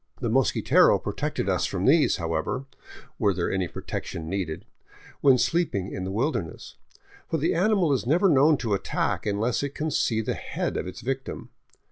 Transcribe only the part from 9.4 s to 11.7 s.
it can see the head of its victim.